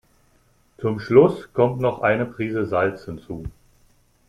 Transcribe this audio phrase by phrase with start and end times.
[0.79, 3.43] Zum Schluss kommt noch eine Prise Salz hinzu.